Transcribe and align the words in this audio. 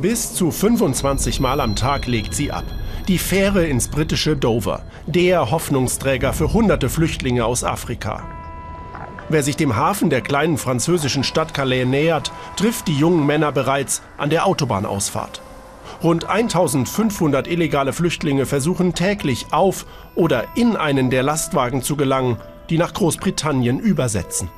Bis 0.00 0.34
zu 0.34 0.50
25 0.50 1.40
Mal 1.40 1.58
am 1.58 1.74
Tag 1.74 2.06
legt 2.06 2.34
sie 2.34 2.52
ab. 2.52 2.64
Die 3.08 3.16
Fähre 3.16 3.66
ins 3.66 3.88
britische 3.88 4.36
Dover, 4.36 4.82
der 5.06 5.50
Hoffnungsträger 5.50 6.34
für 6.34 6.52
hunderte 6.52 6.90
Flüchtlinge 6.90 7.46
aus 7.46 7.64
Afrika. 7.64 8.22
Wer 9.30 9.42
sich 9.42 9.56
dem 9.56 9.74
Hafen 9.74 10.10
der 10.10 10.20
kleinen 10.20 10.58
französischen 10.58 11.24
Stadt 11.24 11.54
Calais 11.54 11.86
nähert, 11.86 12.30
trifft 12.56 12.88
die 12.88 12.98
jungen 12.98 13.24
Männer 13.24 13.52
bereits 13.52 14.02
an 14.18 14.28
der 14.28 14.44
Autobahnausfahrt. 14.44 15.40
Rund 16.02 16.28
1500 16.28 17.48
illegale 17.48 17.94
Flüchtlinge 17.94 18.44
versuchen 18.44 18.92
täglich 18.92 19.46
auf 19.50 19.86
oder 20.14 20.44
in 20.56 20.76
einen 20.76 21.08
der 21.08 21.22
Lastwagen 21.22 21.80
zu 21.82 21.96
gelangen, 21.96 22.36
die 22.68 22.76
nach 22.76 22.92
Großbritannien 22.92 23.80
übersetzen. 23.80 24.50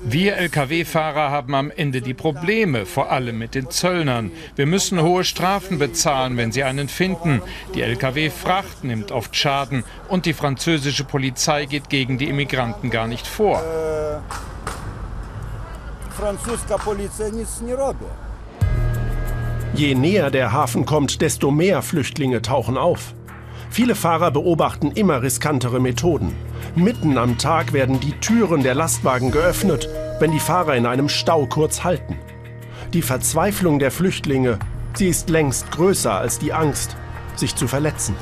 Wir 0.00 0.36
Lkw-Fahrer 0.36 1.30
haben 1.30 1.54
am 1.54 1.70
Ende 1.70 2.00
die 2.00 2.14
Probleme, 2.14 2.86
vor 2.86 3.10
allem 3.10 3.38
mit 3.38 3.54
den 3.54 3.70
Zöllnern. 3.70 4.30
Wir 4.56 4.66
müssen 4.66 5.02
hohe 5.02 5.24
Strafen 5.24 5.78
bezahlen, 5.78 6.36
wenn 6.36 6.52
sie 6.52 6.64
einen 6.64 6.88
finden. 6.88 7.42
Die 7.74 7.82
Lkw-Fracht 7.82 8.84
nimmt 8.84 9.12
oft 9.12 9.36
Schaden 9.36 9.84
und 10.08 10.24
die 10.24 10.32
französische 10.32 11.04
Polizei 11.04 11.66
geht 11.66 11.90
gegen 11.90 12.16
die 12.16 12.28
Immigranten 12.28 12.90
gar 12.90 13.06
nicht 13.06 13.26
vor. 13.26 13.62
Je 19.74 19.94
näher 19.94 20.30
der 20.30 20.52
Hafen 20.52 20.84
kommt, 20.86 21.20
desto 21.20 21.50
mehr 21.50 21.82
Flüchtlinge 21.82 22.42
tauchen 22.42 22.76
auf. 22.76 23.14
Viele 23.72 23.94
Fahrer 23.94 24.30
beobachten 24.30 24.90
immer 24.90 25.22
riskantere 25.22 25.80
Methoden. 25.80 26.34
Mitten 26.76 27.16
am 27.16 27.38
Tag 27.38 27.72
werden 27.72 28.00
die 28.00 28.12
Türen 28.12 28.62
der 28.62 28.74
Lastwagen 28.74 29.30
geöffnet, 29.30 29.88
wenn 30.20 30.30
die 30.30 30.40
Fahrer 30.40 30.76
in 30.76 30.84
einem 30.84 31.08
Stau 31.08 31.46
kurz 31.46 31.82
halten. 31.82 32.18
Die 32.92 33.00
Verzweiflung 33.00 33.78
der 33.78 33.90
Flüchtlinge, 33.90 34.58
sie 34.92 35.08
ist 35.08 35.30
längst 35.30 35.70
größer 35.70 36.12
als 36.12 36.38
die 36.38 36.52
Angst, 36.52 36.96
sich 37.34 37.56
zu 37.56 37.66
verletzen. 37.66 38.14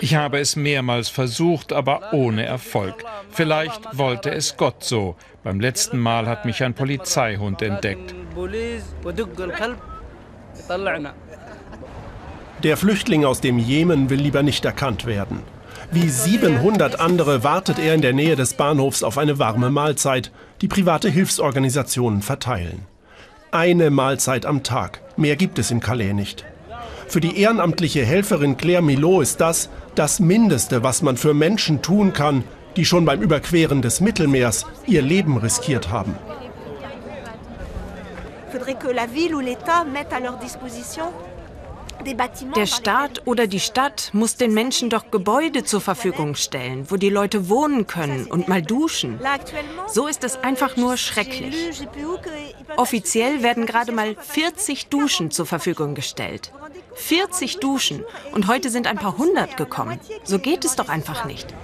Ich 0.00 0.14
habe 0.14 0.38
es 0.38 0.56
mehrmals 0.56 1.08
versucht, 1.08 1.72
aber 1.72 2.12
ohne 2.12 2.44
Erfolg. 2.44 3.04
Vielleicht 3.30 3.98
wollte 3.98 4.30
es 4.30 4.56
Gott 4.56 4.84
so. 4.84 5.16
Beim 5.42 5.60
letzten 5.60 5.98
Mal 5.98 6.26
hat 6.26 6.44
mich 6.44 6.62
ein 6.62 6.74
Polizeihund 6.74 7.62
entdeckt. 7.62 8.14
Der 12.62 12.76
Flüchtling 12.76 13.24
aus 13.24 13.40
dem 13.40 13.58
Jemen 13.58 14.08
will 14.08 14.20
lieber 14.20 14.42
nicht 14.42 14.64
erkannt 14.64 15.04
werden. 15.04 15.40
Wie 15.90 16.08
700 16.08 16.98
andere 16.98 17.44
wartet 17.44 17.78
er 17.78 17.94
in 17.94 18.02
der 18.02 18.12
Nähe 18.12 18.36
des 18.36 18.54
Bahnhofs 18.54 19.02
auf 19.02 19.18
eine 19.18 19.38
warme 19.38 19.70
Mahlzeit, 19.70 20.32
die 20.60 20.68
private 20.68 21.08
Hilfsorganisationen 21.10 22.22
verteilen. 22.22 22.86
Eine 23.50 23.90
Mahlzeit 23.90 24.46
am 24.46 24.62
Tag. 24.62 25.00
Mehr 25.16 25.36
gibt 25.36 25.58
es 25.58 25.70
in 25.70 25.80
Calais 25.80 26.12
nicht. 26.12 26.44
Für 27.08 27.20
die 27.20 27.38
ehrenamtliche 27.38 28.04
Helferin 28.04 28.56
Claire 28.56 28.82
Milot 28.82 29.22
ist 29.22 29.40
das 29.40 29.68
das 29.94 30.20
Mindeste, 30.20 30.82
was 30.82 31.02
man 31.02 31.16
für 31.16 31.34
Menschen 31.34 31.82
tun 31.82 32.12
kann, 32.12 32.44
die 32.76 32.84
schon 32.84 33.04
beim 33.04 33.22
Überqueren 33.22 33.82
des 33.82 34.00
Mittelmeers 34.00 34.66
ihr 34.86 35.02
Leben 35.02 35.36
riskiert 35.36 35.90
haben. 35.90 36.16
faudrait 38.54 38.78
que 38.78 38.88
la 38.88 39.06
ville 39.06 39.34
ou 39.34 39.40
l'État 39.40 39.84
mettent 39.84 40.12
à 40.12 40.20
leur 40.20 40.38
disposition 40.38 41.06
der 42.04 42.66
Staat 42.66 43.22
oder 43.26 43.46
die 43.46 43.60
Stadt 43.60 44.10
muss 44.12 44.36
den 44.36 44.54
Menschen 44.54 44.90
doch 44.90 45.10
Gebäude 45.10 45.64
zur 45.64 45.80
Verfügung 45.80 46.34
stellen, 46.34 46.90
wo 46.90 46.96
die 46.96 47.08
Leute 47.08 47.48
wohnen 47.48 47.86
können 47.86 48.26
und 48.26 48.48
mal 48.48 48.62
duschen. 48.62 49.18
So 49.88 50.06
ist 50.06 50.24
es 50.24 50.36
einfach 50.36 50.76
nur 50.76 50.96
schrecklich. 50.96 51.86
Offiziell 52.76 53.42
werden 53.42 53.66
gerade 53.66 53.92
mal 53.92 54.16
40 54.18 54.88
Duschen 54.88 55.30
zur 55.30 55.46
Verfügung 55.46 55.94
gestellt. 55.94 56.52
40 56.94 57.58
Duschen 57.58 58.04
und 58.32 58.46
heute 58.46 58.70
sind 58.70 58.86
ein 58.86 58.96
paar 58.96 59.18
hundert 59.18 59.56
gekommen. 59.56 59.98
So 60.22 60.38
geht 60.38 60.64
es 60.64 60.76
doch 60.76 60.88
einfach 60.88 61.24
nicht. 61.24 61.54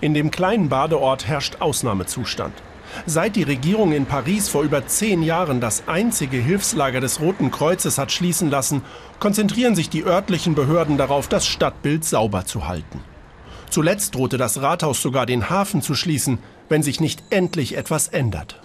In 0.00 0.14
dem 0.14 0.30
kleinen 0.30 0.68
Badeort 0.68 1.26
herrscht 1.28 1.60
Ausnahmezustand. 1.60 2.54
Seit 3.06 3.36
die 3.36 3.42
Regierung 3.42 3.92
in 3.92 4.06
Paris 4.06 4.48
vor 4.48 4.62
über 4.62 4.86
zehn 4.86 5.22
Jahren 5.22 5.60
das 5.60 5.88
einzige 5.88 6.36
Hilfslager 6.36 7.00
des 7.00 7.20
Roten 7.20 7.50
Kreuzes 7.50 7.98
hat 7.98 8.12
schließen 8.12 8.50
lassen, 8.50 8.82
konzentrieren 9.18 9.74
sich 9.74 9.90
die 9.90 10.04
örtlichen 10.04 10.54
Behörden 10.54 10.98
darauf, 10.98 11.28
das 11.28 11.46
Stadtbild 11.46 12.04
sauber 12.04 12.44
zu 12.44 12.68
halten. 12.68 13.00
Zuletzt 13.70 14.14
drohte 14.14 14.36
das 14.36 14.60
Rathaus 14.60 15.00
sogar 15.00 15.24
den 15.24 15.48
Hafen 15.48 15.80
zu 15.80 15.94
schließen, 15.94 16.38
wenn 16.68 16.82
sich 16.82 17.00
nicht 17.00 17.22
endlich 17.30 17.76
etwas 17.76 18.08
ändert. 18.08 18.60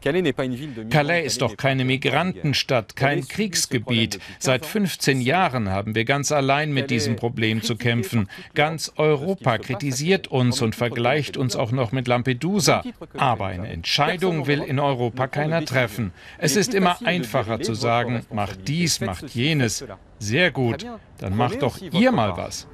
Calais 0.00 1.24
ist 1.24 1.42
doch 1.42 1.56
keine 1.56 1.84
Migrantenstadt, 1.84 2.94
kein 2.94 3.26
Kriegsgebiet. 3.26 4.20
Seit 4.38 4.64
15 4.64 5.20
Jahren 5.20 5.70
haben 5.70 5.94
wir 5.94 6.04
ganz 6.04 6.30
allein 6.30 6.72
mit 6.72 6.90
diesem 6.90 7.16
Problem 7.16 7.62
zu 7.62 7.76
kämpfen. 7.76 8.28
Ganz 8.54 8.92
Europa 8.96 9.58
kritisiert 9.58 10.28
uns 10.28 10.62
und 10.62 10.76
vergleicht 10.76 11.36
uns 11.36 11.56
auch 11.56 11.72
noch 11.72 11.92
mit 11.92 12.06
Lampedusa. 12.06 12.82
Aber 13.16 13.46
eine 13.46 13.68
Entscheidung 13.68 14.46
will 14.46 14.62
in 14.62 14.78
Europa 14.78 15.26
keiner 15.26 15.64
treffen. 15.64 16.12
Es 16.38 16.56
ist 16.56 16.74
immer 16.74 16.98
einfacher 17.04 17.60
zu 17.60 17.74
sagen, 17.74 18.22
macht 18.32 18.68
dies, 18.68 19.00
macht 19.00 19.30
jenes. 19.30 19.84
Sehr 20.18 20.50
gut, 20.50 20.86
dann 21.18 21.36
macht 21.36 21.62
doch 21.62 21.78
ihr 21.80 22.12
mal 22.12 22.36
was. 22.36 22.68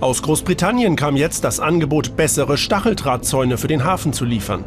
Aus 0.00 0.22
Großbritannien 0.22 0.96
kam 0.96 1.16
jetzt 1.16 1.44
das 1.44 1.60
Angebot, 1.60 2.16
bessere 2.16 2.58
Stacheldrahtzäune 2.58 3.58
für 3.58 3.68
den 3.68 3.84
Hafen 3.84 4.12
zu 4.12 4.24
liefern. 4.24 4.64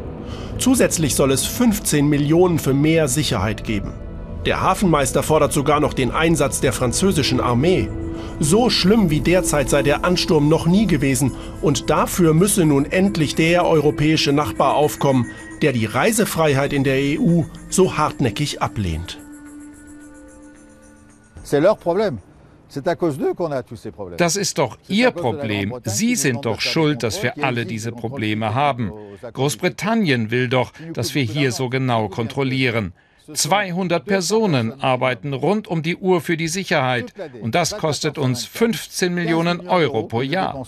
Zusätzlich 0.58 1.14
soll 1.14 1.32
es 1.32 1.44
15 1.46 2.08
Millionen 2.08 2.58
für 2.58 2.74
mehr 2.74 3.08
Sicherheit 3.08 3.64
geben. 3.64 3.92
Der 4.46 4.60
Hafenmeister 4.60 5.22
fordert 5.22 5.52
sogar 5.52 5.80
noch 5.80 5.92
den 5.92 6.10
Einsatz 6.10 6.60
der 6.60 6.72
französischen 6.72 7.40
Armee. 7.40 7.88
So 8.40 8.70
schlimm 8.70 9.10
wie 9.10 9.20
derzeit 9.20 9.68
sei 9.68 9.82
der 9.82 10.04
Ansturm 10.04 10.48
noch 10.48 10.66
nie 10.66 10.86
gewesen 10.86 11.32
und 11.60 11.90
dafür 11.90 12.34
müsse 12.34 12.64
nun 12.64 12.84
endlich 12.84 13.34
der 13.34 13.66
europäische 13.66 14.32
Nachbar 14.32 14.74
aufkommen, 14.74 15.26
der 15.62 15.72
die 15.72 15.86
Reisefreiheit 15.86 16.72
in 16.72 16.84
der 16.84 16.98
EU 17.20 17.42
so 17.68 17.98
hartnäckig 17.98 18.62
ablehnt. 18.62 19.18
C'est 21.44 21.60
leur 21.60 21.78
problème. 21.78 22.18
Das 24.16 24.36
ist 24.36 24.58
doch 24.58 24.78
Ihr 24.88 25.10
Problem. 25.10 25.74
Sie 25.84 26.16
sind 26.16 26.44
doch 26.44 26.60
schuld, 26.60 27.02
dass 27.02 27.22
wir 27.22 27.42
alle 27.42 27.66
diese 27.66 27.92
Probleme 27.92 28.54
haben. 28.54 28.92
Großbritannien 29.32 30.30
will 30.30 30.48
doch, 30.48 30.72
dass 30.92 31.14
wir 31.14 31.22
hier 31.22 31.52
so 31.52 31.68
genau 31.68 32.08
kontrollieren. 32.08 32.92
200 33.32 34.04
Personen 34.04 34.80
arbeiten 34.80 35.34
rund 35.34 35.68
um 35.68 35.82
die 35.82 35.96
Uhr 35.96 36.20
für 36.20 36.36
die 36.36 36.48
Sicherheit 36.48 37.12
und 37.42 37.54
das 37.54 37.76
kostet 37.76 38.16
uns 38.16 38.46
15 38.46 39.12
Millionen 39.12 39.68
Euro 39.68 40.04
pro 40.04 40.22
Jahr. 40.22 40.64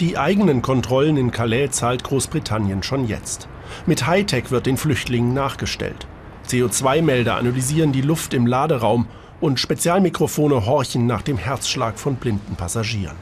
Die 0.00 0.16
eigenen 0.16 0.62
Kontrollen 0.62 1.18
in 1.18 1.30
Calais 1.30 1.68
zahlt 1.68 2.02
Großbritannien 2.04 2.82
schon 2.82 3.06
jetzt. 3.06 3.48
Mit 3.84 4.06
Hightech 4.06 4.50
wird 4.50 4.64
den 4.64 4.78
Flüchtlingen 4.78 5.34
nachgestellt. 5.34 6.06
CO2-Melder 6.50 7.36
analysieren 7.36 7.92
die 7.92 8.00
Luft 8.00 8.34
im 8.34 8.46
Laderaum 8.46 9.06
und 9.40 9.60
Spezialmikrofone 9.60 10.66
horchen 10.66 11.06
nach 11.06 11.22
dem 11.22 11.38
Herzschlag 11.38 11.98
von 11.98 12.16
blinden 12.16 12.56
Passagieren. 12.56 13.16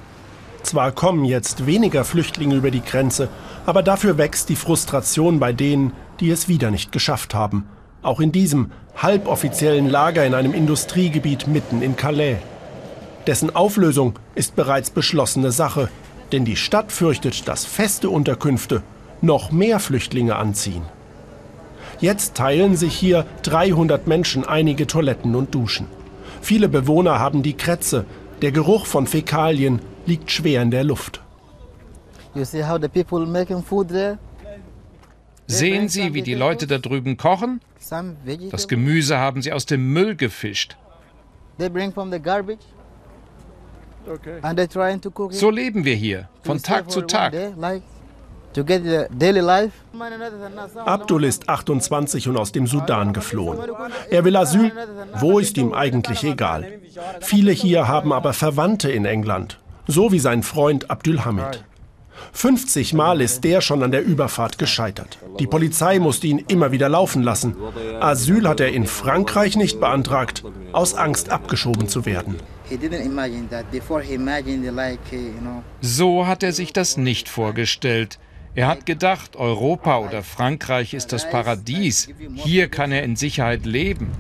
Zwar 0.62 0.92
kommen 0.92 1.24
jetzt 1.24 1.66
weniger 1.66 2.04
Flüchtlinge 2.04 2.56
über 2.56 2.70
die 2.70 2.82
Grenze, 2.82 3.28
aber 3.66 3.82
dafür 3.82 4.18
wächst 4.18 4.48
die 4.48 4.56
Frustration 4.56 5.38
bei 5.38 5.52
denen, 5.52 5.92
die 6.20 6.30
es 6.30 6.48
wieder 6.48 6.70
nicht 6.70 6.90
geschafft 6.90 7.34
haben. 7.34 7.66
Auch 8.02 8.20
in 8.20 8.32
diesem 8.32 8.70
halboffiziellen 8.96 9.88
Lager 9.88 10.24
in 10.24 10.34
einem 10.34 10.54
Industriegebiet 10.54 11.46
mitten 11.46 11.82
in 11.82 11.96
Calais. 11.96 12.38
Dessen 13.26 13.54
Auflösung 13.54 14.18
ist 14.34 14.56
bereits 14.56 14.90
beschlossene 14.90 15.52
Sache, 15.52 15.90
denn 16.32 16.44
die 16.44 16.56
Stadt 16.56 16.92
fürchtet, 16.92 17.46
dass 17.46 17.64
feste 17.66 18.08
Unterkünfte 18.08 18.82
noch 19.20 19.50
mehr 19.50 19.80
Flüchtlinge 19.80 20.36
anziehen. 20.36 20.82
Jetzt 22.00 22.34
teilen 22.36 22.76
sich 22.76 22.94
hier 22.94 23.26
300 23.42 24.06
Menschen 24.06 24.44
einige 24.46 24.86
Toiletten 24.86 25.34
und 25.34 25.54
Duschen. 25.54 25.86
Viele 26.40 26.68
Bewohner 26.68 27.18
haben 27.18 27.42
die 27.42 27.54
Krätze. 27.54 28.04
Der 28.42 28.52
Geruch 28.52 28.86
von 28.86 29.06
Fäkalien 29.06 29.80
liegt 30.06 30.30
schwer 30.30 30.62
in 30.62 30.70
der 30.70 30.84
Luft. 30.84 31.20
Sehen 35.46 35.88
Sie, 35.88 36.14
wie 36.14 36.22
die 36.22 36.34
Leute 36.34 36.66
da 36.66 36.78
drüben 36.78 37.16
kochen? 37.16 37.60
Das 38.50 38.68
Gemüse 38.68 39.18
haben 39.18 39.42
sie 39.42 39.52
aus 39.52 39.66
dem 39.66 39.92
Müll 39.92 40.14
gefischt. 40.14 40.76
So 45.30 45.50
leben 45.50 45.84
wir 45.84 45.94
hier, 45.94 46.28
von 46.42 46.62
Tag 46.62 46.90
zu 46.90 47.02
Tag. 47.02 47.32
Abdul 50.84 51.24
ist 51.24 51.48
28 51.48 52.28
und 52.28 52.36
aus 52.36 52.52
dem 52.52 52.66
Sudan 52.66 53.12
geflohen. 53.12 53.58
Er 54.10 54.24
will 54.24 54.36
Asyl. 54.36 54.72
Wo 55.14 55.38
ist 55.38 55.56
ihm 55.58 55.72
eigentlich 55.72 56.24
egal? 56.24 56.66
Viele 57.20 57.52
hier 57.52 57.88
haben 57.88 58.12
aber 58.12 58.32
Verwandte 58.32 58.90
in 58.90 59.04
England, 59.04 59.58
so 59.86 60.12
wie 60.12 60.18
sein 60.18 60.42
Freund 60.42 60.90
Abdülhamid. 60.90 61.64
50 62.32 62.94
Mal 62.94 63.20
ist 63.20 63.44
der 63.44 63.60
schon 63.60 63.82
an 63.82 63.90
der 63.92 64.04
Überfahrt 64.04 64.58
gescheitert. 64.58 65.18
Die 65.38 65.46
Polizei 65.46 65.98
musste 65.98 66.26
ihn 66.26 66.44
immer 66.48 66.72
wieder 66.72 66.88
laufen 66.88 67.22
lassen. 67.22 67.54
Asyl 68.00 68.48
hat 68.48 68.60
er 68.60 68.72
in 68.72 68.86
Frankreich 68.86 69.56
nicht 69.56 69.80
beantragt, 69.80 70.42
aus 70.72 70.94
Angst 70.94 71.30
abgeschoben 71.30 71.88
zu 71.88 72.06
werden. 72.06 72.36
So 75.80 76.26
hat 76.26 76.42
er 76.42 76.52
sich 76.52 76.72
das 76.72 76.96
nicht 76.96 77.28
vorgestellt. 77.28 78.18
Er 78.58 78.66
hat 78.66 78.86
gedacht, 78.86 79.36
Europa 79.36 79.98
oder 79.98 80.24
Frankreich 80.24 80.92
ist 80.92 81.12
das 81.12 81.30
Paradies. 81.30 82.08
Hier 82.34 82.66
kann 82.66 82.90
er 82.90 83.04
in 83.04 83.14
Sicherheit 83.14 83.64
leben. 83.64 84.10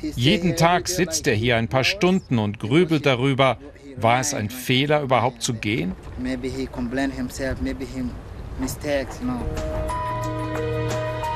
Jeden 0.00 0.56
Tag 0.56 0.88
sitzt 0.88 1.26
er 1.26 1.34
hier 1.34 1.58
ein 1.58 1.68
paar 1.68 1.84
Stunden 1.84 2.38
und 2.38 2.60
grübelt 2.60 3.04
darüber, 3.04 3.58
war 3.98 4.20
es 4.20 4.32
ein 4.32 4.48
Fehler, 4.48 5.02
überhaupt 5.02 5.42
zu 5.42 5.52
gehen? 5.52 5.92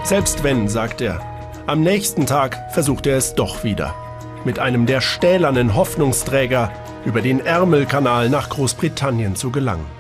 Selbst 0.04 0.42
wenn, 0.42 0.69
sagt 0.69 1.02
er, 1.02 1.20
am 1.66 1.82
nächsten 1.82 2.25
Tag 2.25 2.72
versucht 2.72 3.06
er 3.06 3.19
es 3.19 3.34
doch 3.34 3.62
wieder. 3.62 3.94
Mit 4.46 4.58
einem 4.58 4.87
der 4.87 5.02
stählernen 5.02 5.75
Hoffnungsträger 5.75 6.72
über 7.04 7.20
den 7.20 7.40
Ärmelkanal 7.44 8.31
nach 8.31 8.48
Großbritannien 8.48 9.37
zu 9.37 9.50
gelangen. 9.50 10.00